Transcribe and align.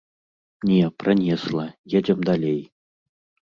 Не, 0.69 0.79
пранесла, 1.03 1.67
едзем 1.97 2.19
далей. 2.33 2.61